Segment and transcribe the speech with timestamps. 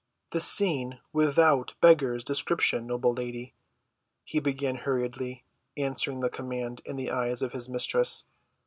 [0.31, 3.53] "The scene without beggars description, noble lady,"
[4.23, 5.43] he began hurriedly,
[5.77, 8.25] answering the command in the eyes of his mistress.